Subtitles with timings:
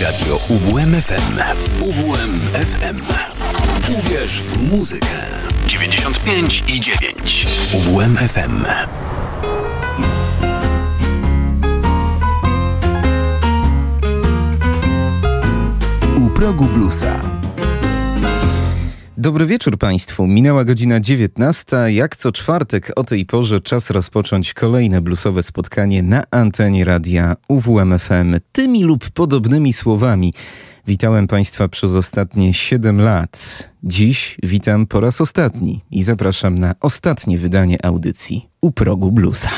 [0.00, 1.38] Radio UWMFM.
[1.80, 2.96] UWMFM.
[3.98, 5.06] Uwierz w muzykę.
[5.66, 7.46] 95 i 9.
[7.74, 8.64] UWMFM.
[16.16, 17.31] U progu bluesa.
[19.22, 20.26] Dobry wieczór Państwu.
[20.26, 21.76] Minęła godzina 19.
[21.88, 28.36] Jak co czwartek o tej porze czas rozpocząć kolejne bluesowe spotkanie na antenie radia UWMFM.
[28.52, 30.34] Tymi lub podobnymi słowami
[30.86, 33.68] witałem Państwa przez ostatnie 7 lat.
[33.84, 39.50] Dziś witam po raz ostatni i zapraszam na ostatnie wydanie audycji u progu bluesa.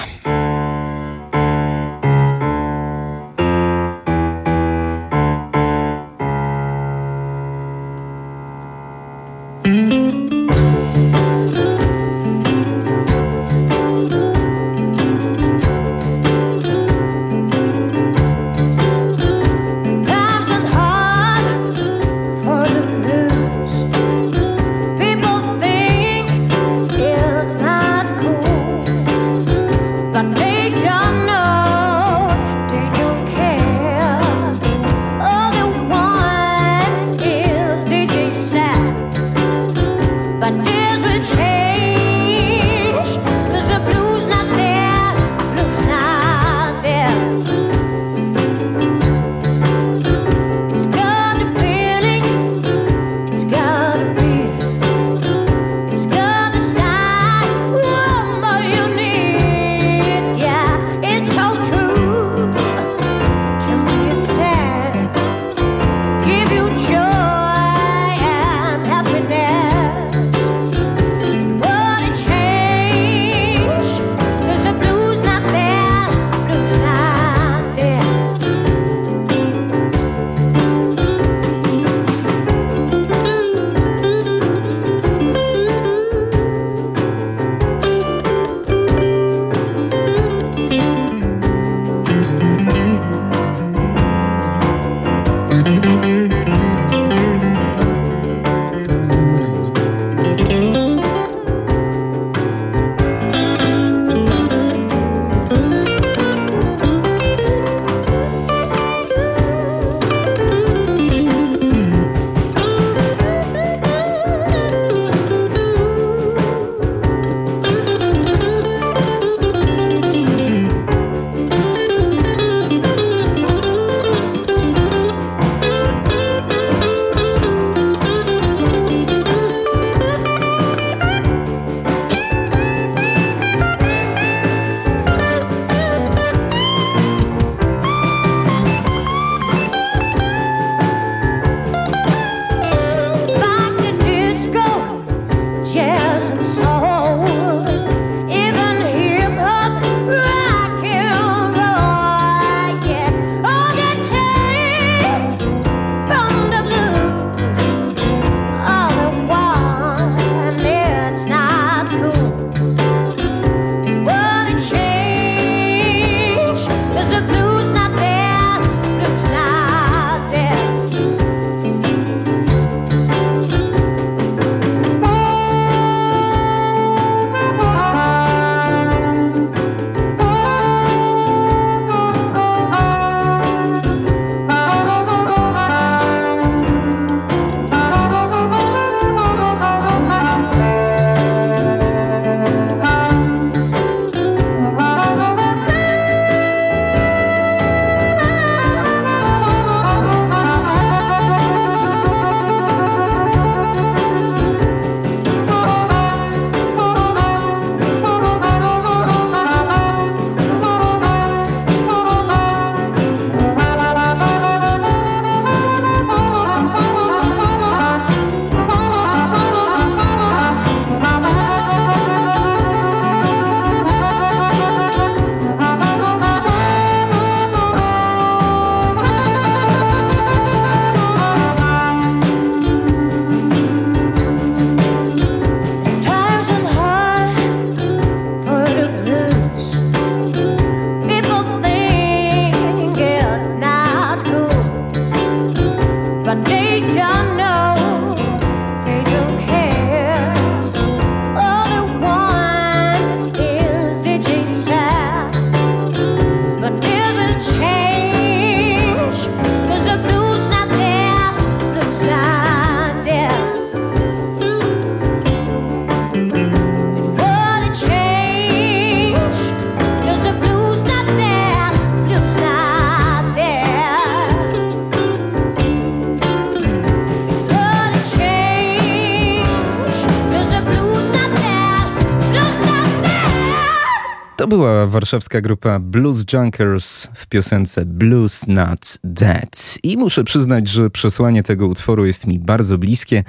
[285.14, 289.78] Warszawska grupa Blues Junkers w piosence Blues Not Dead.
[289.82, 293.24] I muszę przyznać, że przesłanie tego utworu jest mi bardzo bliskie,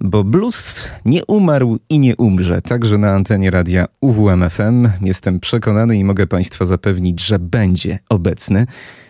[0.00, 2.62] bo blues nie umarł i nie umrze.
[2.62, 8.66] Także na antenie radia UWMFM jestem przekonany i mogę Państwa zapewnić, że będzie obecny.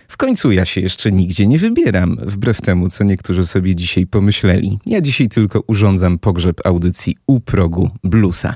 [0.09, 4.79] W końcu ja się jeszcze nigdzie nie wybieram, wbrew temu, co niektórzy sobie dzisiaj pomyśleli.
[4.87, 8.55] Ja dzisiaj tylko urządzam pogrzeb audycji u progu bluesa.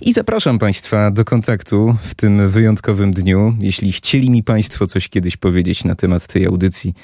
[0.00, 3.56] I zapraszam Państwa do kontaktu w tym wyjątkowym dniu.
[3.60, 6.94] Jeśli chcieli mi Państwo coś kiedyś powiedzieć na temat tej audycji,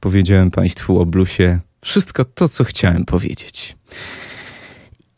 [0.00, 3.76] powiedziałem Państwu o bluesie wszystko to, co chciałem powiedzieć.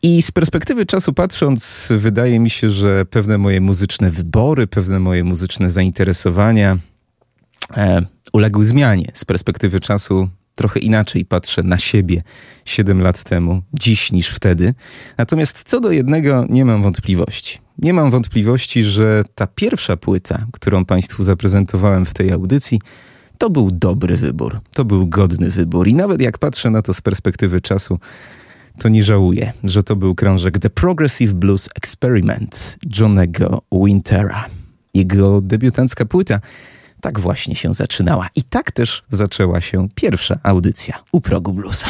[0.05, 5.23] I z perspektywy czasu patrząc, wydaje mi się, że pewne moje muzyczne wybory, pewne moje
[5.23, 6.77] muzyczne zainteresowania
[7.77, 9.11] e, uległy zmianie.
[9.13, 12.21] Z perspektywy czasu trochę inaczej patrzę na siebie
[12.65, 14.73] 7 lat temu, dziś niż wtedy.
[15.17, 17.59] Natomiast co do jednego nie mam wątpliwości.
[17.77, 22.79] Nie mam wątpliwości, że ta pierwsza płyta, którą Państwu zaprezentowałem w tej audycji,
[23.37, 25.87] to był dobry wybór, to był godny wybór.
[25.87, 27.99] I nawet jak patrzę na to z perspektywy czasu,
[28.77, 34.45] to nie żałuję, że to był krążek The Progressive Blues Experiment Johnego Wintera.
[34.93, 36.39] Jego debiutancka płyta
[37.01, 38.29] tak właśnie się zaczynała.
[38.35, 41.87] I tak też zaczęła się pierwsza audycja u progu bluesa.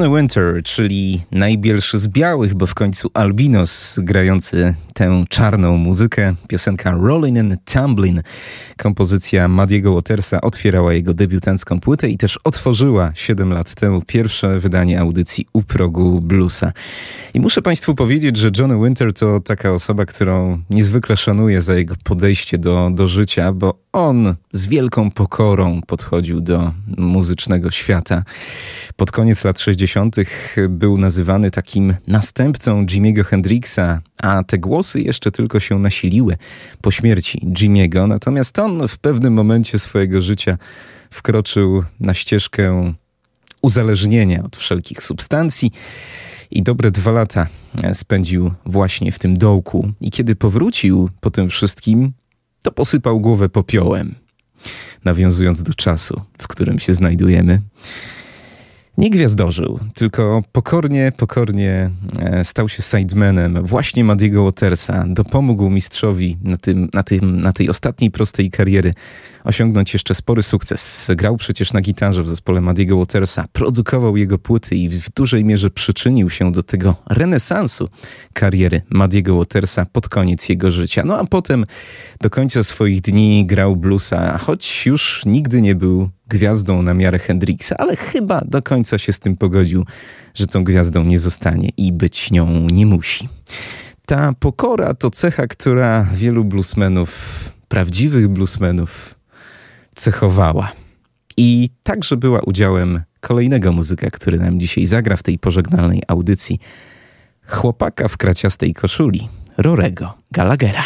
[0.00, 6.34] Johnny Winter, czyli najbielszy z białych, bo w końcu albinos grający tę czarną muzykę.
[6.48, 8.22] Piosenka Rollin' and Tumblin'.
[8.76, 15.00] Kompozycja Madiego Watersa otwierała jego debiutancką płytę i też otworzyła 7 lat temu pierwsze wydanie
[15.00, 16.72] audycji u progu bluesa.
[17.34, 21.94] I muszę Państwu powiedzieć, że Johnny Winter to taka osoba, którą niezwykle szanuję za jego
[22.04, 28.24] podejście do, do życia, bo on z wielką pokorą podchodził do muzycznego świata.
[28.96, 30.16] Pod koniec lat 60.
[30.68, 36.36] był nazywany takim następcą Jimmy'ego Hendrixa, a te głosy jeszcze tylko się nasiliły
[36.80, 38.08] po śmierci Jimmy'ego.
[38.08, 40.58] Natomiast on w pewnym momencie swojego życia
[41.10, 42.94] wkroczył na ścieżkę
[43.62, 45.70] uzależnienia od wszelkich substancji
[46.50, 47.46] i dobre dwa lata
[47.92, 49.92] spędził właśnie w tym dołku.
[50.00, 52.12] I kiedy powrócił po tym wszystkim,
[52.62, 54.14] to posypał głowę popiołem.
[55.04, 57.62] Nawiązując do czasu, w którym się znajdujemy.
[59.00, 65.04] Nie gwiazdożył, tylko pokornie, pokornie e, stał się sidemanem właśnie Madiego Watersa.
[65.08, 68.94] Dopomógł mistrzowi na, tym, na, tym, na tej ostatniej prostej kariery
[69.44, 71.08] osiągnąć jeszcze spory sukces.
[71.16, 75.70] Grał przecież na gitarze w zespole Madiego Watersa, produkował jego płyty i w dużej mierze
[75.70, 77.88] przyczynił się do tego renesansu
[78.32, 81.02] kariery Madiego Watersa pod koniec jego życia.
[81.06, 81.64] No a potem
[82.20, 87.72] do końca swoich dni grał bluesa, choć już nigdy nie był gwiazdą na miarę Hendrixa,
[87.78, 89.84] ale chyba do końca się z tym pogodził,
[90.34, 93.28] że tą gwiazdą nie zostanie i być nią nie musi.
[94.06, 97.10] Ta pokora to cecha, która wielu bluesmenów,
[97.68, 99.14] prawdziwych bluesmenów,
[99.94, 100.72] cechowała.
[101.36, 106.60] I także była udziałem kolejnego muzyka, który nam dzisiaj zagra w tej pożegnalnej audycji.
[107.46, 110.82] Chłopaka w kraciastej koszuli, Rorego Gallaghera.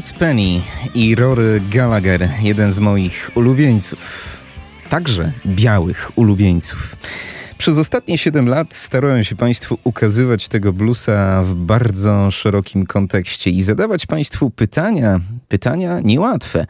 [0.00, 0.60] Bud Penny
[0.94, 3.98] i Rory Gallagher, jeden z moich ulubieńców,
[4.88, 6.96] także białych ulubieńców.
[7.60, 13.62] Przez ostatnie 7 lat starałem się Państwu ukazywać tego bluesa w bardzo szerokim kontekście i
[13.62, 16.66] zadawać Państwu pytania, pytania niełatwe,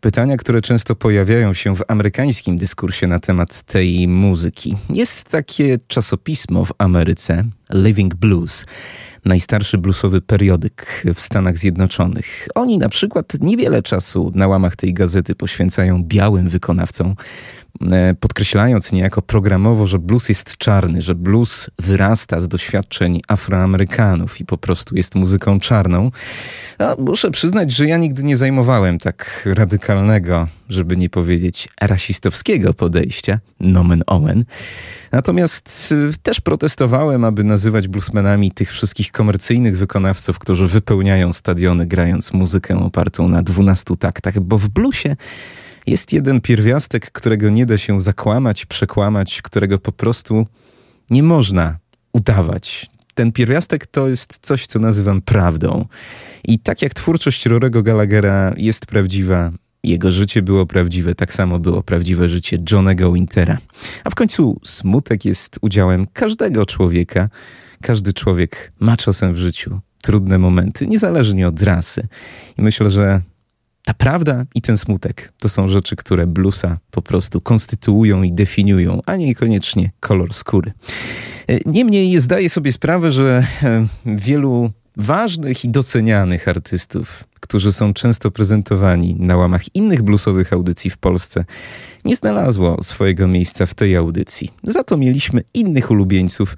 [0.00, 4.76] pytania, które często pojawiają się w amerykańskim dyskursie na temat tej muzyki.
[4.90, 7.44] Jest takie czasopismo w Ameryce,
[7.74, 8.64] Living Blues
[9.24, 12.48] najstarszy bluesowy periodyk w Stanach Zjednoczonych.
[12.54, 17.14] Oni na przykład niewiele czasu na łamach tej gazety poświęcają białym wykonawcom,
[18.20, 24.58] podkreślając niejako programowo, że blues jest czarny, że blues wyrasta z doświadczeń Afroamerykanów i po
[24.58, 26.10] prostu jest muzyką czarną.
[26.78, 33.38] A muszę przyznać, że ja nigdy nie zajmowałem tak radykalnego, żeby nie powiedzieć rasistowskiego podejścia,
[33.60, 34.44] nomen omen.
[35.12, 42.32] Natomiast e, też protestowałem, aby nazywać bluesmenami tych wszystkich komercyjnych wykonawców, którzy wypełniają stadiony grając
[42.32, 45.16] muzykę opartą na dwunastu taktach, bo w bluesie
[45.86, 50.46] jest jeden pierwiastek, którego nie da się zakłamać, przekłamać, którego po prostu
[51.10, 51.78] nie można
[52.12, 52.90] udawać.
[53.14, 55.86] Ten pierwiastek to jest coś, co nazywam prawdą.
[56.44, 59.52] I tak jak twórczość Rorego Gallaghera jest prawdziwa,
[59.84, 63.58] jego życie było prawdziwe, tak samo było prawdziwe życie Johnego Wintera.
[64.04, 67.28] A w końcu smutek jest udziałem każdego człowieka.
[67.82, 72.06] Każdy człowiek ma czasem w życiu trudne momenty, niezależnie od rasy.
[72.58, 73.20] I myślę, że
[73.84, 79.00] ta prawda i ten smutek to są rzeczy, które bluesa po prostu konstytuują i definiują,
[79.06, 80.72] a niekoniecznie kolor skóry.
[81.48, 88.30] E, niemniej zdaję sobie sprawę, że e, wielu ważnych i docenianych artystów, którzy są często
[88.30, 91.44] prezentowani na łamach innych bluesowych audycji w Polsce,
[92.04, 94.50] nie znalazło swojego miejsca w tej audycji.
[94.64, 96.56] Za to mieliśmy innych ulubieńców,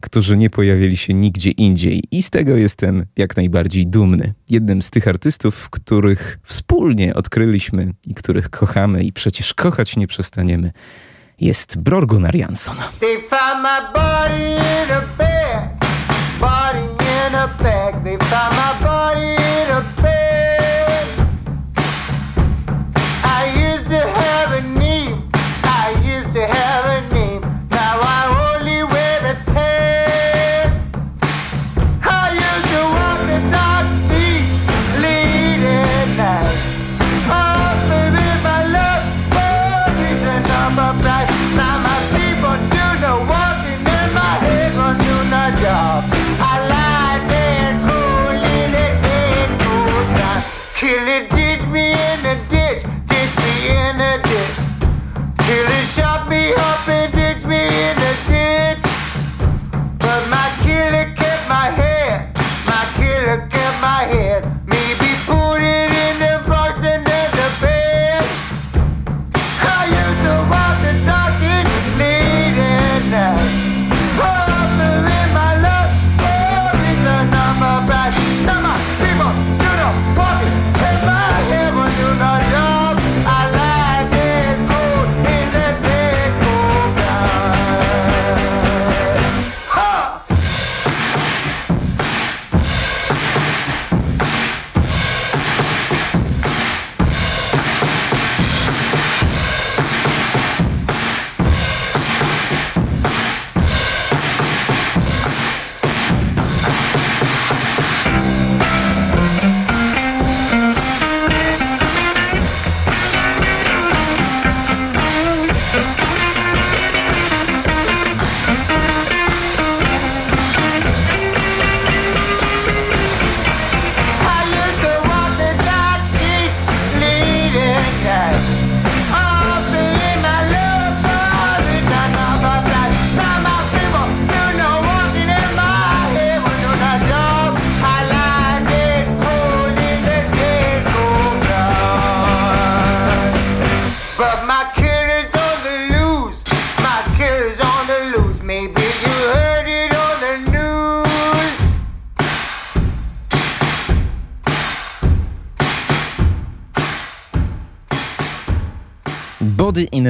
[0.00, 4.34] którzy nie pojawili się nigdzie indziej i z tego jestem jak najbardziej dumny.
[4.50, 10.72] Jednym z tych artystów, których wspólnie odkryliśmy i których kochamy i przecież kochać nie przestaniemy,
[11.40, 12.76] jest Brorgunar Jansson.
[13.00, 13.18] They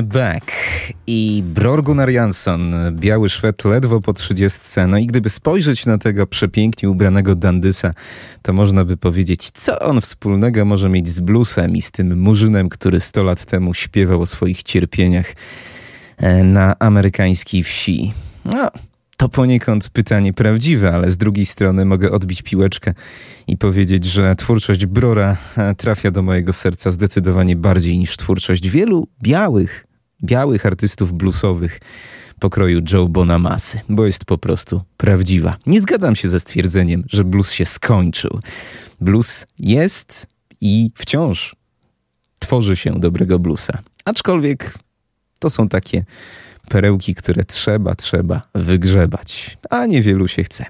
[0.03, 0.53] Bag
[1.07, 4.87] i Brorgunar Jansson, biały Szwed ledwo po trzydziestce.
[4.87, 7.95] No i gdyby spojrzeć na tego przepięknie ubranego dandysa,
[8.43, 12.69] to można by powiedzieć, co on wspólnego może mieć z bluesem i z tym murzynem,
[12.69, 15.33] który sto lat temu śpiewał o swoich cierpieniach
[16.17, 18.13] e, na amerykańskiej wsi.
[18.45, 18.71] No,
[19.19, 22.95] To poniekąd pytanie prawdziwe, ale z drugiej strony mogę odbić piłeczkę
[23.47, 29.09] i powiedzieć, że twórczość Brora e, trafia do mojego serca zdecydowanie bardziej niż twórczość wielu
[29.23, 29.88] białych,
[30.25, 31.81] białych artystów bluesowych
[32.41, 35.57] pokroju Joe Bonamasy, bo jest po prostu prawdziwa.
[35.67, 38.41] Nie zgadzam się ze stwierdzeniem, że blues się skończył.
[39.01, 40.27] Blues jest
[40.61, 41.57] i wciąż
[42.39, 43.79] tworzy się dobrego bluesa.
[44.05, 44.79] Aczkolwiek
[45.39, 46.05] to są takie
[46.69, 50.67] perełki, które trzeba, trzeba wygrzebać, a niewielu się chce.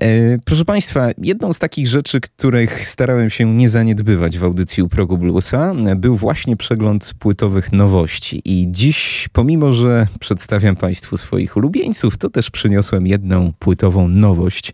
[0.00, 4.88] E, proszę Państwa, jedną z takich rzeczy, których starałem się nie zaniedbywać w audycji u
[4.88, 8.42] progu bluesa, był właśnie przegląd płytowych nowości.
[8.44, 14.72] I dziś, pomimo że przedstawiam Państwu swoich ulubieńców, to też przyniosłem jedną płytową nowość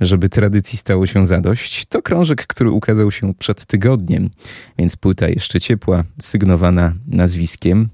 [0.00, 4.30] żeby tradycji stało się zadość, to krążek, który ukazał się przed tygodniem,
[4.78, 7.88] więc płyta jeszcze ciepła, sygnowana nazwiskiem,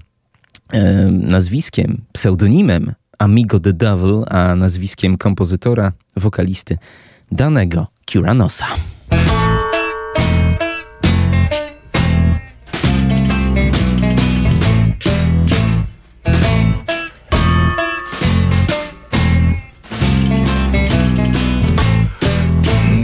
[0.73, 6.77] e, nazwiskiem, pseudonimem Amigo the Devil, a nazwiskiem kompozytora, wokalisty
[7.31, 8.65] Danego Curanosa.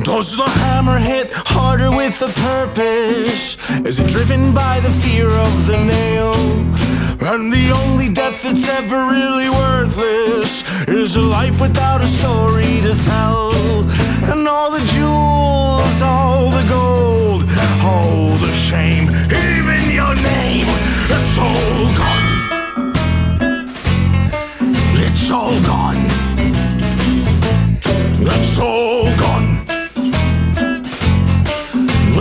[0.03, 3.58] Does the hammer hit harder with a purpose?
[3.86, 6.36] Is it driven by the fear of the nail?
[7.21, 12.95] And the only death that's ever really worthless is a life without a story to
[13.03, 13.51] tell.
[14.32, 17.43] And all the jewels, all the gold,
[17.84, 20.67] all the shame, even your name,
[21.15, 22.93] it's all gone.
[24.95, 25.97] It's all gone.
[28.21, 29.60] It's all gone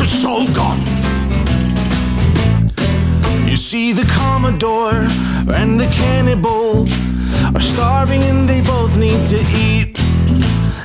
[0.08, 0.97] it's all gone.
[3.58, 5.08] See, the Commodore
[5.52, 6.88] and the cannibal
[7.54, 9.98] are starving and they both need to eat.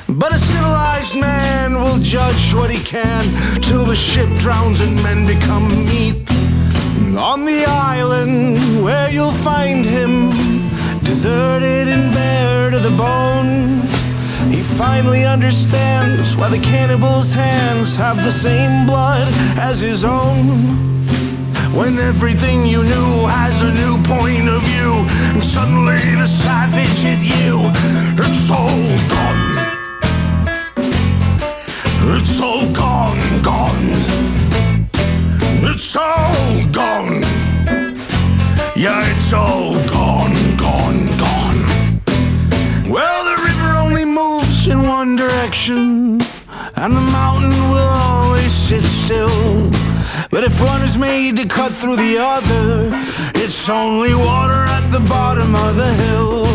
[0.08, 3.24] But a civilized man will judge what he can
[3.62, 6.28] till the ship drowns and men become meat.
[7.16, 10.30] On the island where you'll find him,
[11.04, 13.80] deserted and bare to the bone.
[14.52, 21.03] He finally understands why the cannibal's hands have the same blood as his own.
[21.74, 24.92] When everything you knew has a new point of view,
[25.34, 27.58] and suddenly the savage is you,
[28.16, 29.44] it's all gone.
[32.16, 33.86] It's all gone, gone.
[35.68, 37.22] It's all gone.
[38.76, 41.60] Yeah, it's all gone, gone, gone.
[42.88, 46.20] Well, the river only moves in one direction,
[46.76, 49.83] and the mountain will always sit still.
[50.34, 52.90] But if one is made to cut through the other,
[53.36, 56.46] it's only water at the bottom of the hill.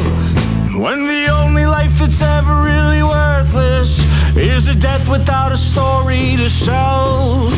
[0.83, 6.49] When the only life that's ever really worthless is a death without a story to
[6.49, 7.51] sell.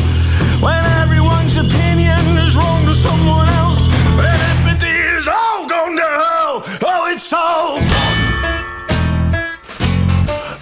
[0.62, 6.62] When everyone's opinion is wrong to someone else, and empathy is all gone to hell.
[6.86, 8.22] Oh, it's all gone.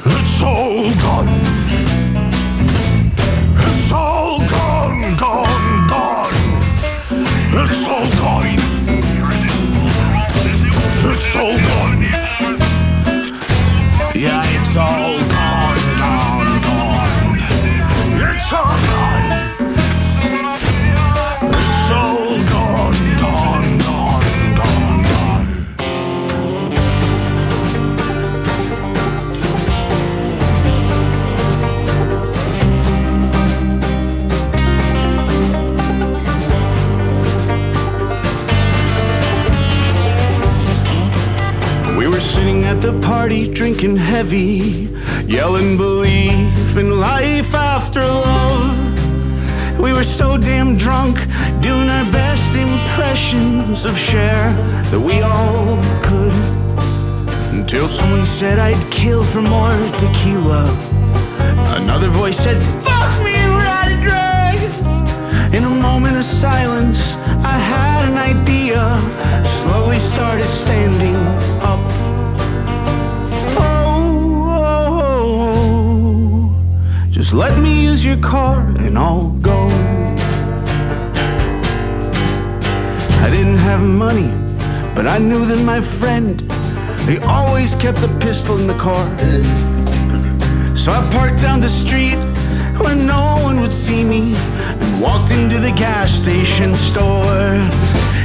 [0.06, 1.28] it's all gone.
[3.58, 4.19] It's all
[11.22, 12.00] It's all gone.
[14.14, 15.19] Yeah, it's all
[42.80, 44.88] the party, drinking heavy,
[45.26, 49.78] yelling belief in life after love.
[49.78, 51.18] We were so damn drunk,
[51.60, 54.52] doing our best impressions of Cher
[54.90, 56.32] that we all could.
[57.52, 60.64] Until someone said I'd kill for more tequila.
[61.76, 64.78] Another voice said, Fuck me, we're drugs.
[65.54, 68.82] In a moment of silence, I had an idea.
[69.44, 71.16] Slowly started standing
[71.62, 71.99] up.
[77.20, 79.66] Just let me use your car and I'll go.
[83.20, 84.28] I didn't have money,
[84.94, 86.40] but I knew that my friend,
[87.06, 89.04] he always kept a pistol in the car.
[90.74, 92.16] So I parked down the street
[92.80, 97.60] where no one would see me and walked into the gas station store,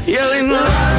[0.05, 0.94] yelling, Don't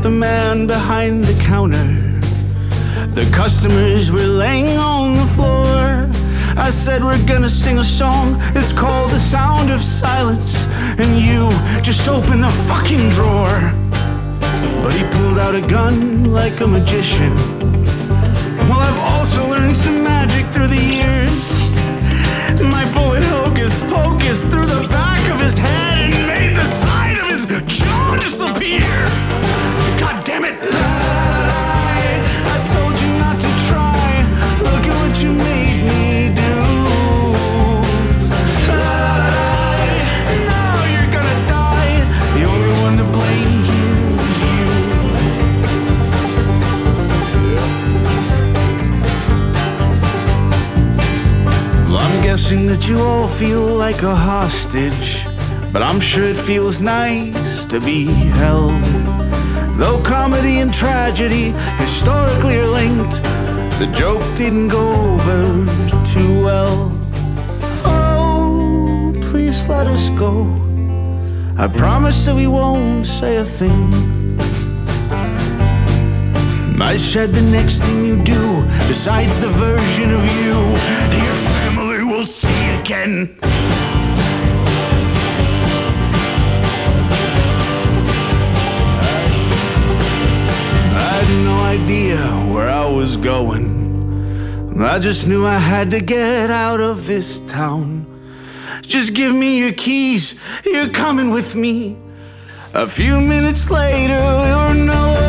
[0.00, 1.84] the man behind the counter.
[3.12, 6.08] The customers were laying on the floor.
[6.56, 8.36] I said, We're gonna sing a song.
[8.54, 10.66] It's called The Sound of Silence.
[10.98, 11.50] And you
[11.82, 13.72] just open the fucking drawer.
[14.82, 17.34] But he pulled out a gun like a magician.
[18.68, 21.52] Well, I've also learned some magic through the years.
[22.62, 27.28] My bullet hocus pocus through the back of his head and made the side of
[27.28, 29.71] his jaw disappear.
[30.32, 30.56] Damn it!
[30.62, 30.64] I,
[32.54, 34.24] I told you not to try.
[34.62, 36.54] Look at what you made me do.
[40.48, 42.00] Now you're gonna die.
[42.32, 43.84] The only one to blame you.
[51.92, 55.26] Well, I'm guessing that you all feel like a hostage,
[55.74, 59.01] but I'm sure it feels nice to be held.
[59.76, 63.22] Though comedy and tragedy historically are linked,
[63.78, 65.66] the joke didn't go over
[66.04, 66.90] too well.
[67.84, 70.46] Oh, please let us go.
[71.56, 74.12] I promise that we won't say a thing.
[76.80, 82.26] I said the next thing you do, besides the version of you your family will
[82.26, 83.91] see again.
[91.42, 92.18] No idea
[92.52, 93.82] where I was going.
[94.80, 98.06] I just knew I had to get out of this town.
[98.82, 101.96] Just give me your keys, you're coming with me.
[102.74, 105.21] A few minutes later, we were nowhere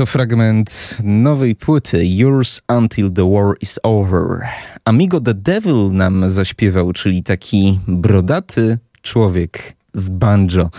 [0.00, 4.48] To fragment nowej płyty Yours Until the War is Over.
[4.84, 10.70] Amigo the Devil nam zaśpiewał, czyli taki brodaty człowiek z banjo.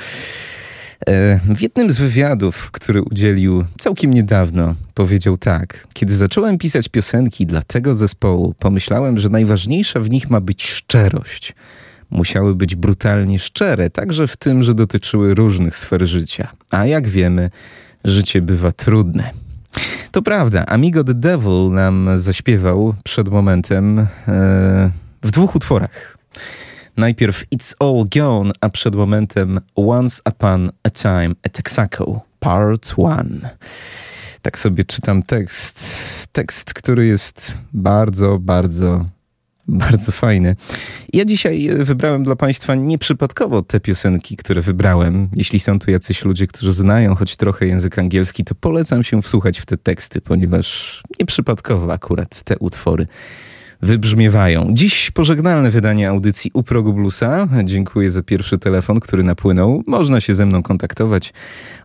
[1.08, 7.46] E, W jednym z wywiadów, który udzielił całkiem niedawno, powiedział tak: Kiedy zacząłem pisać piosenki
[7.46, 11.56] dla tego zespołu, pomyślałem, że najważniejsza w nich ma być szczerość.
[12.10, 16.48] Musiały być brutalnie szczere, także w tym, że dotyczyły różnych sfer życia.
[16.72, 17.50] A jak wiemy,
[18.04, 19.32] życie bywa trudne.
[20.12, 24.06] To prawda, Amigo the Devil nam zaśpiewał przed momentem e,
[25.24, 26.18] w dwóch utworach.
[26.98, 33.50] Najpierw It's All Gone, a przed momentem Once Upon a Time at Texaco, Part 1.
[34.42, 35.88] Tak sobie czytam tekst.
[36.32, 39.06] Tekst, który jest bardzo, bardzo,
[39.72, 40.56] bardzo fajny.
[41.14, 45.30] Ja dzisiaj wybrałem dla Państwa nieprzypadkowo te piosenki, które wybrałem.
[45.36, 49.60] Jeśli są tu jacyś ludzie, którzy znają choć trochę język angielski, to polecam się wsłuchać
[49.60, 53.08] w te teksty, ponieważ nieprzypadkowo akurat te utwory
[53.82, 54.70] wybrzmiewają.
[54.74, 57.48] Dziś pożegnalne wydanie audycji u progu bluesa.
[57.64, 59.84] Dziękuję za pierwszy telefon, który napłynął.
[59.88, 61.34] Można się ze mną kontaktować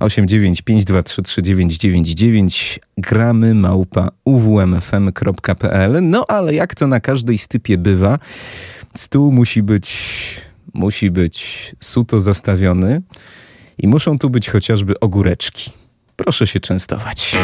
[0.00, 8.18] 895233999 gramy małpa uwmfm.pl No ale jak to na każdej stypie bywa,
[8.94, 10.16] stół musi być
[10.74, 13.02] musi być suto zastawiony
[13.78, 15.70] i muszą tu być chociażby ogóreczki.
[16.16, 17.36] Proszę się częstować.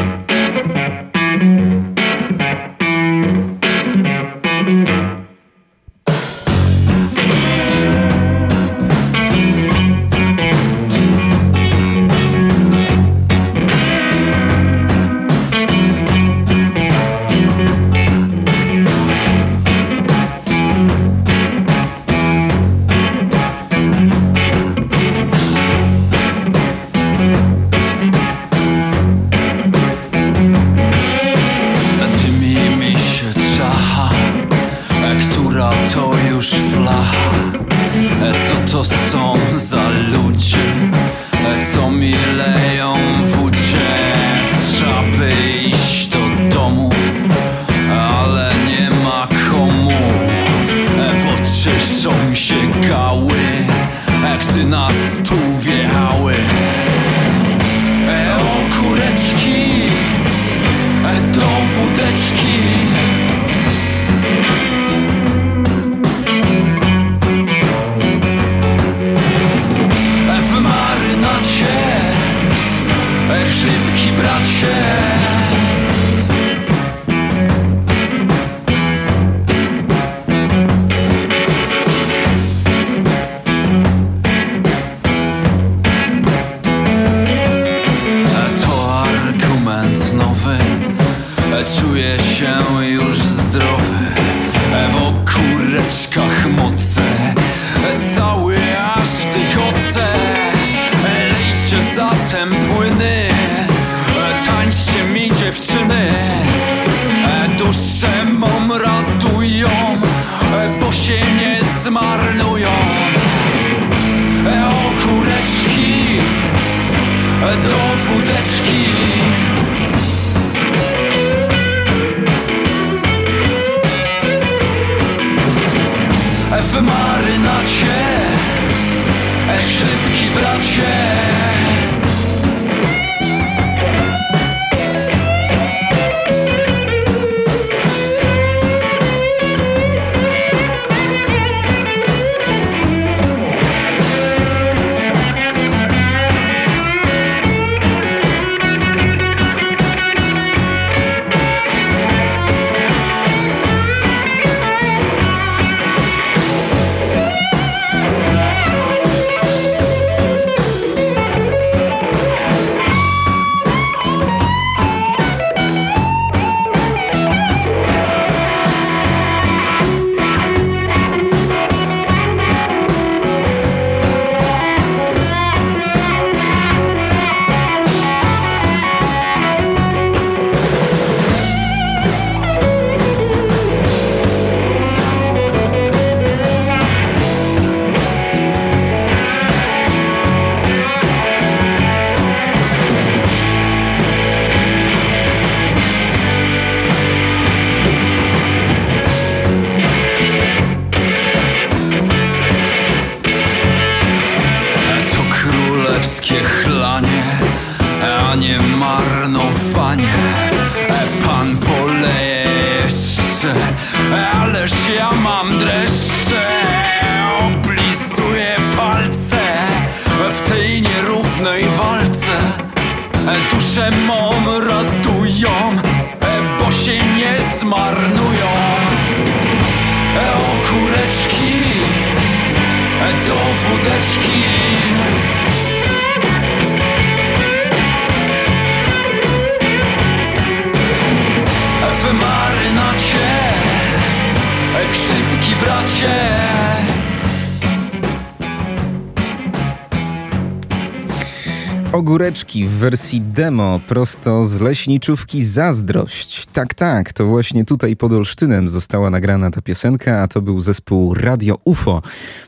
[252.83, 256.47] Wersji demo prosto z leśniczówki Zazdrość.
[256.53, 261.15] Tak, tak, to właśnie tutaj pod Olsztynem została nagrana ta piosenka, a to był zespół
[261.15, 262.03] Radio UFO,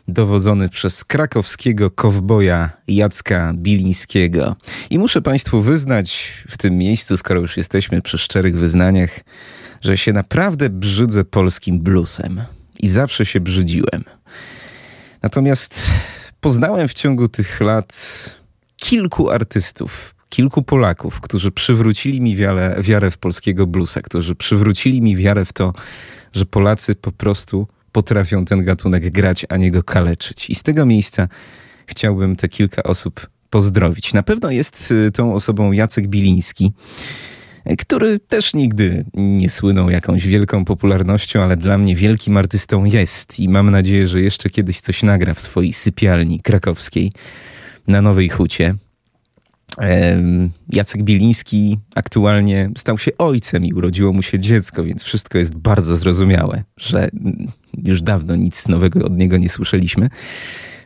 [0.09, 4.57] dowodzony przez krakowskiego kowboja Jacka Bilińskiego.
[4.91, 9.21] I muszę Państwu wyznać w tym miejscu, skoro już jesteśmy przy szczerych wyznaniach,
[9.81, 12.45] że się naprawdę brzydzę polskim bluesem.
[12.81, 14.05] I zawsze się brzydziłem.
[15.23, 15.81] Natomiast
[16.41, 17.95] poznałem w ciągu tych lat
[18.77, 25.17] kilku artystów, kilku Polaków, którzy przywrócili mi wiarę, wiarę w polskiego bluesa, którzy przywrócili mi
[25.17, 25.73] wiarę w to,
[26.33, 30.51] że Polacy po prostu potrafią ten gatunek grać, a nie go kaleczyć.
[30.51, 31.29] I z tego miejsca
[31.87, 34.15] chciałbym te kilka osób pozdrowić.
[34.15, 36.73] Na pewno jest y, tą osobą Jacek Biliński,
[37.79, 43.49] który też nigdy nie słynął jakąś wielką popularnością, ale dla mnie wielkim artystą jest i
[43.49, 47.13] mam nadzieję, że jeszcze kiedyś coś nagra w swojej sypialni krakowskiej
[47.87, 48.75] na Nowej Hucie.
[50.73, 55.97] Jacek Biliński aktualnie stał się ojcem i urodziło mu się dziecko, więc wszystko jest bardzo
[55.97, 57.09] zrozumiałe, że
[57.87, 60.09] już dawno nic nowego od niego nie słyszeliśmy.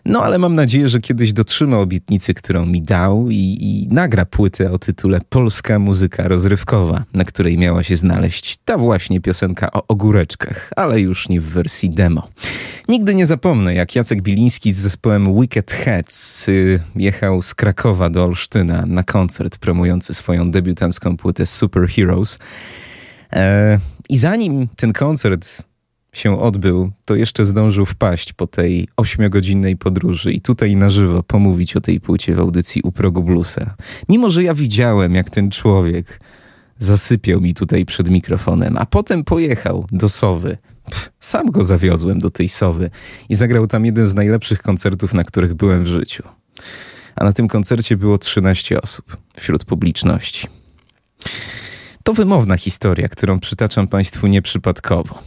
[0.08, 4.72] No ale mam nadzieję, że kiedyś dotrzyma obietnicy, którą mi dał i, i, nagra płytę
[4.72, 10.70] o tytule Polska muzyka rozrywkowa, na której miała się znaleźć ta właśnie piosenka o ogóreczkach,
[10.76, 12.28] ale już nie w wersji demo.
[12.88, 18.24] Nigdy nie zapomnę, jak Jacek Biliński z zespołem Wicked Heads y, jechał z Krakowa do
[18.24, 22.38] Olsztyna na koncert promujący swoją debiutancką płytę Super Heroes.
[23.32, 23.78] E,
[24.08, 25.67] I zanim ten koncert
[26.12, 31.76] się odbył, to jeszcze zdążył wpaść po tej ośmiogodzinnej podróży i tutaj na żywo pomówić
[31.76, 33.74] o tej płycie w audycji u progu bluesa.
[34.08, 36.20] Mimo, że ja widziałem, jak ten człowiek
[36.78, 40.58] zasypiał mi tutaj przed mikrofonem, a potem pojechał do Sowy.
[40.84, 42.90] Pff, sam go zawiozłem do tej Sowy
[43.28, 46.22] i zagrał tam jeden z najlepszych koncertów, na których byłem w życiu.
[47.14, 50.48] A na tym koncercie było 13 osób wśród publiczności.
[52.02, 55.18] To wymowna historia, którą przytaczam Państwu nieprzypadkowo.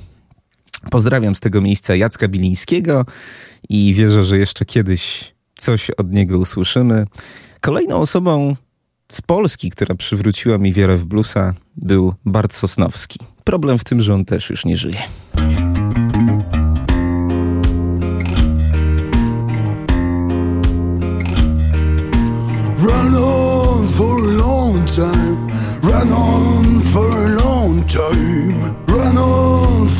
[0.89, 3.05] Pozdrawiam z tego miejsca Jacka Bilińskiego
[3.69, 7.05] i wierzę, że jeszcze kiedyś coś od niego usłyszymy.
[7.61, 8.55] Kolejną osobą
[9.11, 13.19] z Polski, która przywróciła mi wiarę w bluesa, był Bart Sosnowski.
[13.43, 15.01] Problem w tym, że on też już nie żyje.
[22.77, 25.47] Run on for a long time,
[25.83, 29.50] run on for a long time, run on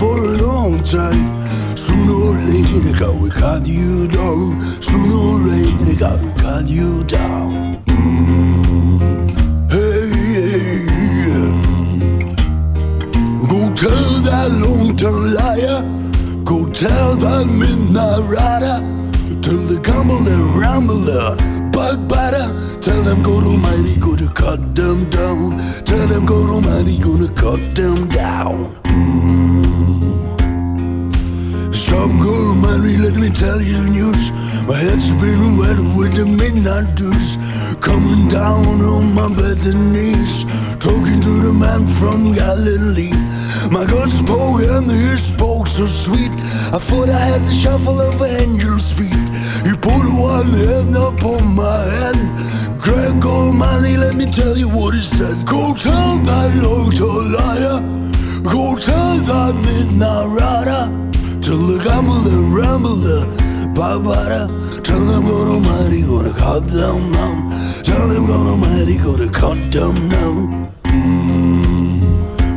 [0.02, 1.30] for a long time.
[1.78, 4.58] Sooner or later, they gotta cut you down.
[4.82, 7.50] Sooner or later, they gotta cut you down.
[9.70, 10.88] Hey, hey.
[13.52, 15.80] Go tell that long-term liar.
[16.50, 18.78] Go tell that midnight rider.
[19.46, 21.36] Tell the gambler, rambler,
[21.76, 22.48] bug batter.
[22.82, 25.60] Tell them God Almighty gonna cut them down.
[25.86, 29.31] Tell them God Almighty gonna cut them down.
[32.02, 34.32] Almighty, let me tell you the news.
[34.66, 37.38] My head's been wet with the midnight dews.
[37.78, 40.46] Coming down on my bed and knees.
[40.82, 43.14] Talking to the man from Galilee.
[43.70, 46.32] My God spoke and he spoke so sweet.
[46.74, 49.28] I thought I had the shuffle of angels' feet.
[49.62, 52.18] He put one hand up on my head.
[52.82, 55.46] Greg Almighty, let me tell you what he said.
[55.46, 57.78] Go tell that local liar.
[58.42, 61.01] Go tell that midnight rider.
[61.42, 63.26] Tell the gambler, rambler,
[63.74, 64.48] babada.
[64.84, 67.50] Tell them God Almighty gonna cut them down.
[67.84, 70.72] Tell them God Almighty gonna cut them down.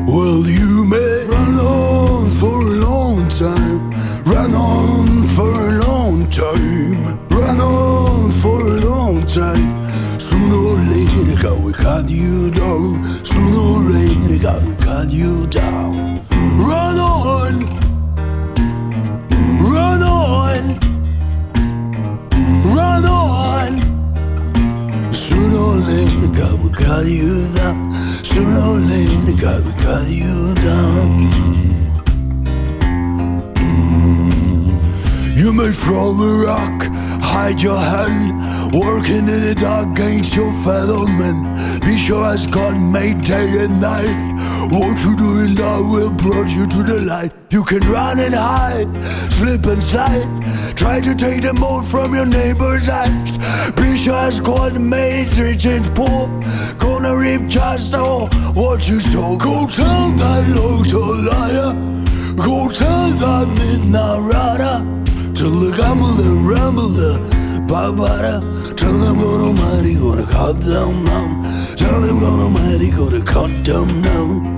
[0.07, 3.91] Well, you may run on for a long time,
[4.25, 10.19] run on for a long time, run on for a long time.
[10.21, 13.03] Sooner or later, God will cut you down.
[13.25, 16.21] Sooner or later, God will cut you down.
[16.59, 17.84] Run on,
[19.95, 20.79] run on,
[22.75, 23.81] run on.
[26.35, 27.93] God will cut you down.
[29.37, 31.19] God will cut you down.
[35.37, 36.83] You may throw a rock,
[37.23, 41.81] hide your hand, working in the dark against your fellow men.
[41.81, 44.34] Be sure as God made day and night.
[44.71, 47.33] What you do in dark will brought you to the light.
[47.51, 48.89] You can run and hide,
[49.33, 50.27] slip and slide.
[50.77, 53.39] Try to take the mold from your neighbor's eyes.
[54.07, 56.29] As God made rich and poor.
[56.79, 59.39] Gonna reap just all what you sow.
[59.39, 61.73] Go tell that little liar.
[62.37, 64.77] Go tell that midnight rider.
[65.35, 67.19] Tell the gambler, rambler,
[67.67, 68.43] babada.
[68.77, 71.77] Tell them God Almighty gonna cut them down.
[71.77, 74.54] Tell them God Almighty gonna cut them down.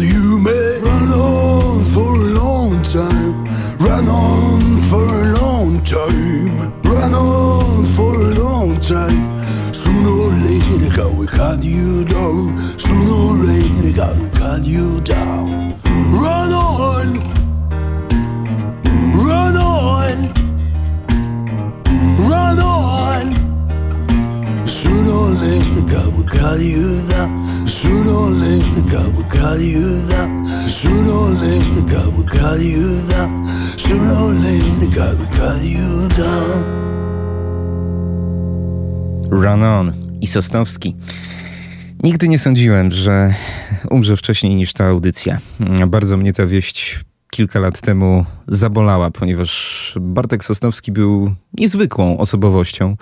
[0.00, 3.44] You may run on for a long time,
[3.78, 9.72] run on for a long time, run on for a long time.
[9.74, 12.56] Sooner or later, God will cut you down.
[12.78, 15.74] Sooner or later, God will cut you down.
[16.12, 17.20] Run on,
[19.12, 20.32] run on,
[22.28, 23.34] run on.
[24.66, 27.47] Sooner or later, God will cut you down.
[27.68, 30.48] Sooner or later, God will cut you down.
[30.68, 33.48] Sooner or later, God will cut you down.
[33.76, 36.64] Sooner or later, God will cut you down.
[39.30, 40.94] Run On i Sosnowski.
[42.02, 43.34] Nigdy nie sądziłem, że
[43.90, 45.40] umrze wcześniej niż ta audycja.
[45.86, 47.00] Bardzo mnie ta wieść
[47.30, 52.96] kilka lat temu zabolała, ponieważ Bartek Sosnowski był niezwykłą osobowością.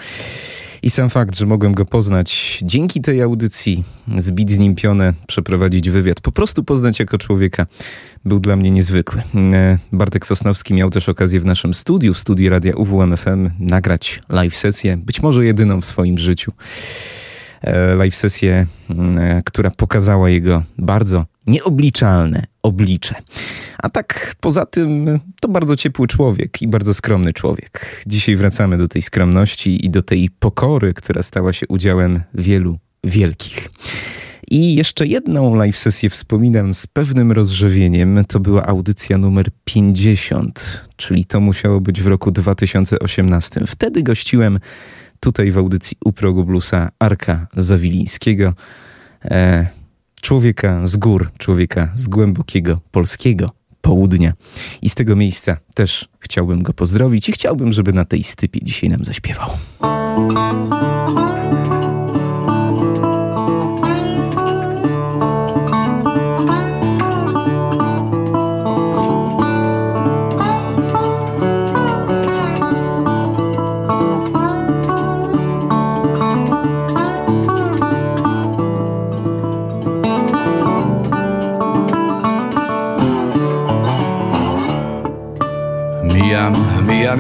[0.83, 3.85] I sam fakt, że mogłem go poznać dzięki tej audycji,
[4.17, 7.67] zbić z nim pionę, przeprowadzić wywiad, po prostu poznać jako człowieka,
[8.25, 9.23] był dla mnie niezwykły.
[9.53, 14.57] E, Bartek Sosnowski miał też okazję w naszym studiu, w studiu Radia UWMFM, nagrać live
[14.57, 16.53] sesję, być może jedyną w swoim życiu.
[17.63, 18.67] E, Live sesję,
[19.19, 23.15] e, która pokazała jego bardzo nieobliczalne oblicze.
[23.79, 28.03] A tak poza tym to bardzo ciepły człowiek i bardzo skromny człowiek.
[28.07, 33.71] Dzisiaj wracamy do tej skromności i do tej pokory, która stała się udziałem wielu wielkich.
[34.51, 38.25] I jeszcze jedną live sesję wspominam z pewnym rozrzewieniem.
[38.29, 43.67] To była audycja numer 50, czyli to musiało być w roku 2018.
[43.67, 44.61] Wtedy gościłem
[45.21, 46.61] tutaj w audycji u progu
[46.99, 48.55] Arka Zawilińskiego.
[49.25, 49.67] E,
[50.27, 53.51] człowieka z gór, człowieka z głębokiego polskiego
[53.81, 54.33] południa.
[54.83, 58.91] I z tego miejsca też chciałbym go pozdrowić i chciałbym, żeby na tej stypie dzisiaj
[58.91, 59.51] nam zaśpiewał.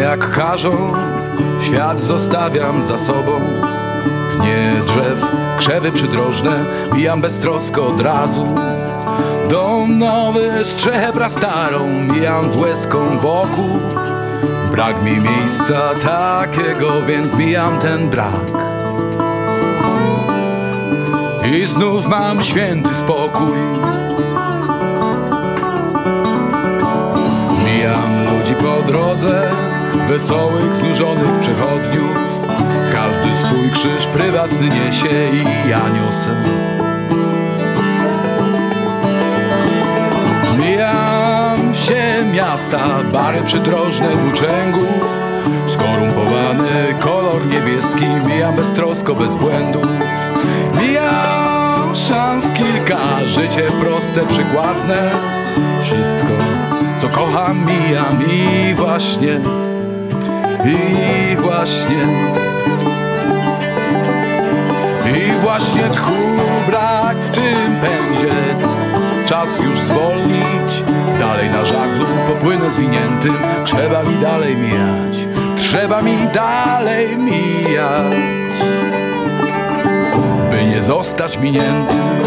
[0.00, 0.92] Jak każą,
[1.62, 3.40] świat zostawiam za sobą.
[4.38, 5.26] Pnie drzew,
[5.58, 8.46] krzewy przydrożne, bijam beztrosko od razu.
[9.50, 13.78] Dom nowy, strzechę prastarą, mijam z łezką wokół.
[14.70, 18.50] Brak mi miejsca takiego, więc mijam ten brak.
[21.52, 23.58] I znów mam święty spokój.
[27.64, 29.50] Mijam ludzi po drodze,
[30.08, 32.16] wesołych, znużonych przechodniów.
[32.92, 36.30] Każdy swój krzyż prywatny niesie i ja niosę.
[40.58, 42.80] Mijam się miasta,
[43.12, 45.26] bary przydrożne włóczęgów
[45.66, 49.86] Skorumpowany kolor niebieski, mijam beztrosko, bez błędów
[50.80, 55.10] Mijam szans kilka, życie proste, przykładne
[55.82, 56.32] Wszystko,
[57.00, 59.40] co kocham, mijam i właśnie
[60.66, 62.06] I właśnie.
[65.16, 66.14] I właśnie tchu
[66.66, 68.36] brak w tym pędzie.
[69.26, 70.82] Czas już zwolnić
[71.18, 73.34] Dalej na żaglu popłynę zwiniętym.
[73.64, 78.16] Trzeba mi dalej mijać Trzeba mi dalej mijać.
[80.50, 82.25] By nie zostać miniętym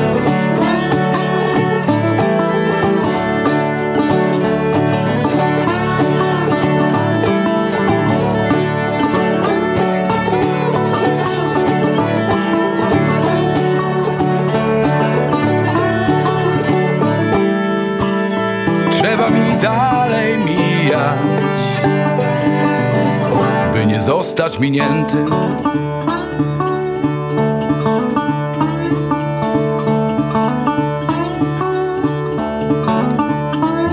[24.10, 25.26] zostać miniętym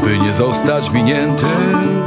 [0.04, 2.02] By nie zostać miniętym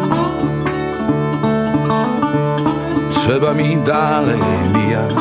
[3.11, 4.39] Trzeba mi dalej
[4.73, 5.13] mijać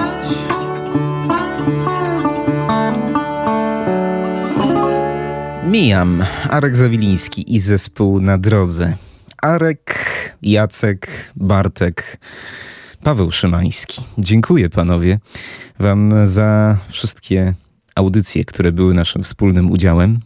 [5.65, 6.25] Mijam.
[6.51, 8.97] Arek Zawiliński i zespół na drodze.
[9.43, 9.95] Arek,
[10.43, 12.18] Jacek, Bartek,
[13.09, 14.03] Paweł Szymański.
[14.19, 15.19] Dziękuję panowie
[15.79, 17.55] wam za wszystkie
[17.95, 20.21] audycje, które były naszym wspólnym udziałem.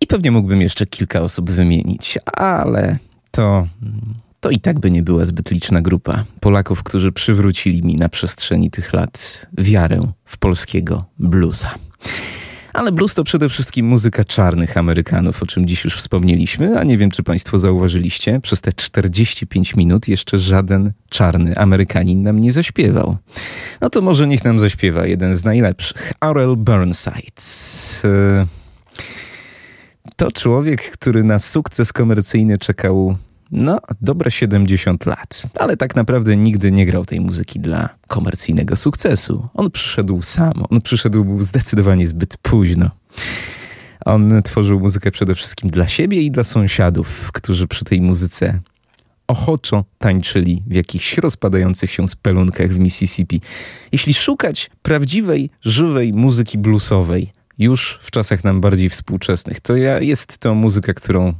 [0.00, 2.98] I pewnie mógłbym jeszcze kilka osób wymienić, ale
[3.30, 3.66] to,
[4.40, 8.70] to i tak by nie była zbyt liczna grupa Polaków, którzy przywrócili mi na przestrzeni
[8.70, 11.74] tych lat wiarę w polskiego bluesa.
[12.72, 16.98] Ale blues to przede wszystkim muzyka czarnych Amerykanów, o czym dziś już wspomnieliśmy, a nie
[16.98, 23.16] wiem, czy Państwo zauważyliście, przez te 45 minut jeszcze żaden czarny Amerykanin nam nie zaśpiewał.
[23.80, 27.42] No to może niech nam zaśpiewa jeden z najlepszych, Aurel Burnside.
[28.04, 28.46] E,
[30.16, 33.16] to człowiek, który na sukces komercyjny czekał
[33.52, 39.48] no, dobre 70 lat, ale tak naprawdę nigdy nie grał tej muzyki dla komercyjnego sukcesu.
[39.54, 42.90] On przyszedł sam, on przyszedł zdecydowanie zbyt późno.
[44.04, 48.60] On tworzył muzykę przede wszystkim dla siebie i dla sąsiadów, którzy przy tej muzyce
[49.26, 53.40] ochoczo tańczyli w jakichś rozpadających się spelunkach w Mississippi.
[53.92, 60.38] Jeśli szukać prawdziwej, żywej muzyki bluesowej, już w czasach nam bardziej współczesnych, to ja, jest
[60.38, 61.34] to muzyka, którą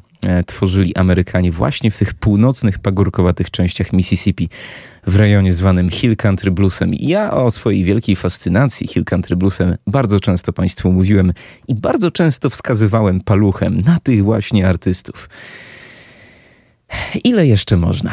[0.46, 4.48] tworzyli Amerykanie właśnie w tych północnych, pagórkowatych częściach Mississippi,
[5.06, 6.94] w rejonie zwanym Hill Country Bluesem.
[6.94, 11.32] Ja o swojej wielkiej fascynacji Hill Country Bluesem bardzo często Państwu mówiłem
[11.68, 15.28] i bardzo często wskazywałem paluchem na tych właśnie artystów.
[17.24, 18.12] Ile jeszcze można?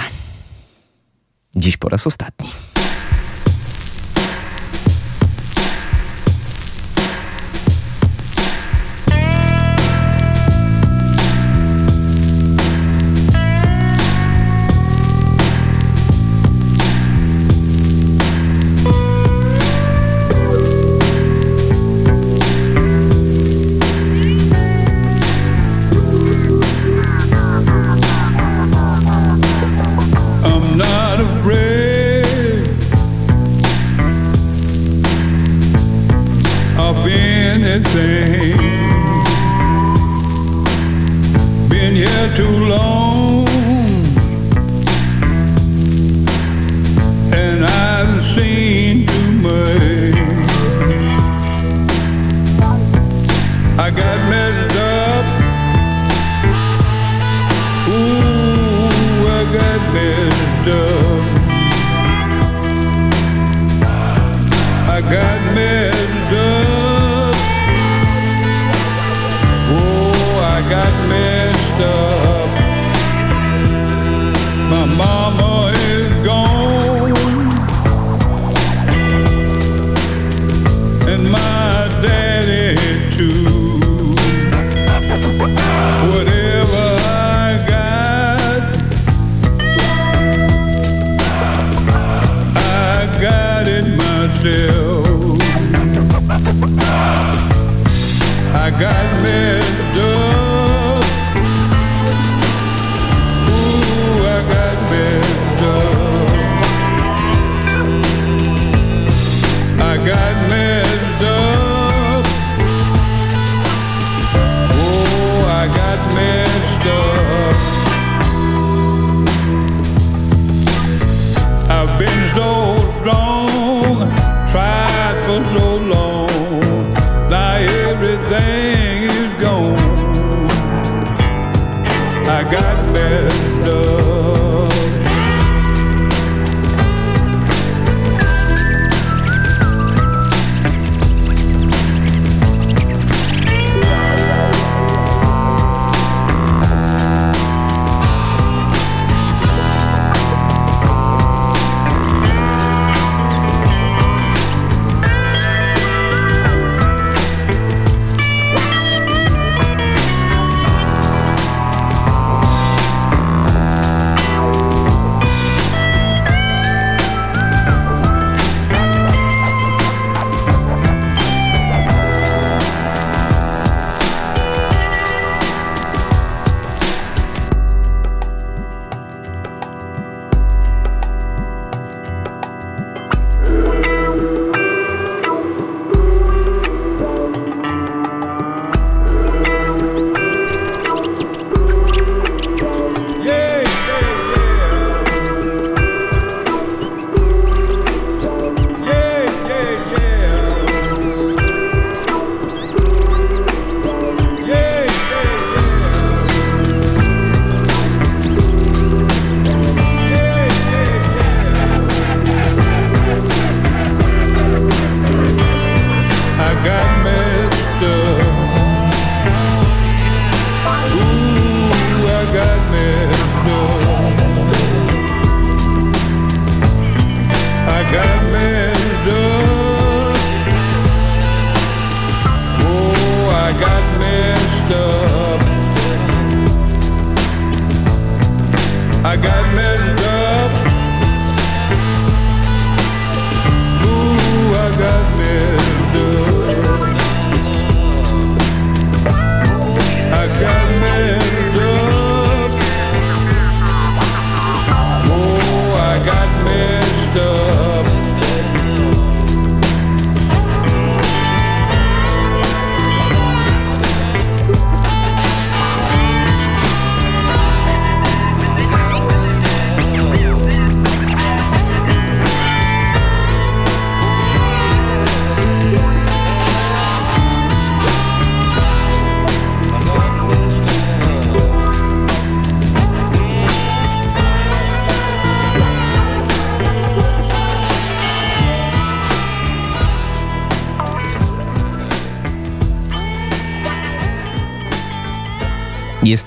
[1.56, 2.50] Dziś po raz ostatni.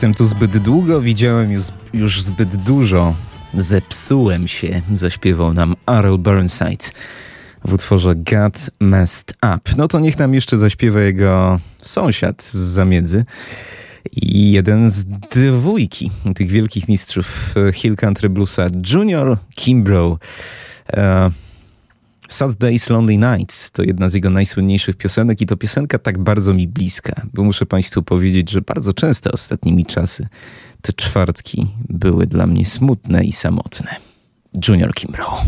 [0.01, 3.15] Jestem tu zbyt długo, widziałem już, już zbyt dużo.
[3.55, 6.85] Zepsułem się, zaśpiewał nam Arl Burnside
[7.65, 9.61] w utworze God Messed Up.
[9.77, 13.25] No to niech nam jeszcze zaśpiewa jego sąsiad z zamiedzy
[14.13, 20.21] i jeden z dwójki tych wielkich mistrzów Hill Country Bluesa, Junior Kimbrough.
[20.89, 21.33] Uh,
[22.31, 26.69] Saturday's Lonely Nights to jedna z jego najsłynniejszych piosenek i to piosenka tak bardzo mi
[26.69, 30.29] bliska, bo muszę Państwu powiedzieć, że bardzo często ostatnimi czasy
[30.83, 33.97] te czwartki były dla mnie smutne i samotne.
[34.69, 35.43] Junior Kimbrough.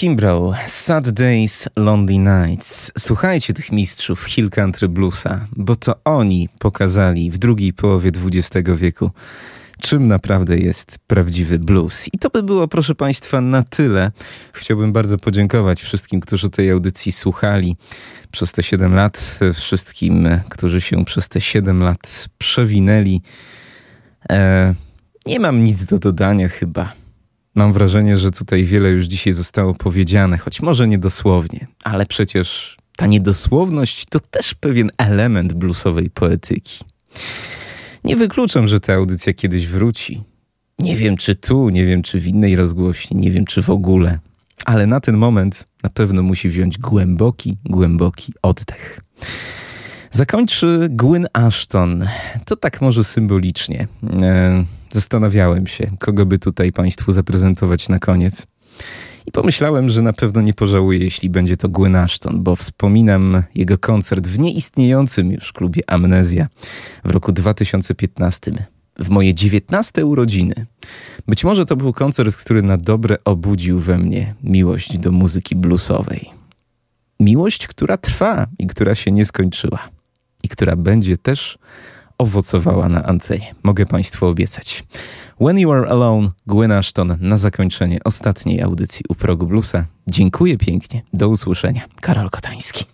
[0.00, 2.92] Kimbrough, Sad Days, Lonely Nights.
[2.98, 9.10] Słuchajcie tych mistrzów Hill Country Bluesa, bo to oni pokazali w drugiej połowie XX wieku,
[9.80, 12.08] czym naprawdę jest prawdziwy blues.
[12.12, 14.12] I to by było, proszę Państwa, na tyle.
[14.52, 17.76] Chciałbym bardzo podziękować wszystkim, którzy tej audycji słuchali
[18.30, 23.20] przez te 7 lat, wszystkim, którzy się przez te 7 lat przewinęli.
[24.30, 24.74] E,
[25.26, 26.99] nie mam nic do dodania chyba.
[27.60, 33.06] Mam wrażenie, że tutaj wiele już dzisiaj zostało powiedziane, choć może niedosłownie, ale przecież ta
[33.06, 36.84] niedosłowność to też pewien element bluesowej poetyki.
[38.04, 40.22] Nie wykluczam, że ta audycja kiedyś wróci.
[40.78, 44.18] Nie wiem, czy tu, nie wiem, czy w innej rozgłośni, nie wiem, czy w ogóle,
[44.64, 49.00] ale na ten moment na pewno musi wziąć głęboki, głęboki oddech.
[50.10, 52.06] Zakończy Gwyn Ashton.
[52.44, 53.88] To tak może symbolicznie.
[54.22, 58.46] E, zastanawiałem się, kogo by tutaj Państwu zaprezentować na koniec.
[59.26, 63.78] I pomyślałem, że na pewno nie pożałuję, jeśli będzie to Gwyn Ashton, bo wspominam jego
[63.78, 66.48] koncert w nieistniejącym już klubie Amnezja
[67.04, 68.52] w roku 2015
[68.98, 70.66] w moje 19 urodziny.
[71.28, 76.30] Być może to był koncert, który na dobre obudził we mnie miłość do muzyki bluesowej.
[77.20, 79.78] Miłość, która trwa i która się nie skończyła
[80.42, 81.58] i która będzie też
[82.20, 83.54] owocowała na antenie.
[83.62, 84.84] Mogę Państwu obiecać.
[85.40, 89.84] When You Are Alone, Gwen Ashton na zakończenie ostatniej audycji u Progu Bluesa.
[90.06, 91.02] Dziękuję pięknie.
[91.12, 91.82] Do usłyszenia.
[92.00, 92.84] Karol Kotański.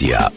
[0.00, 0.27] Media.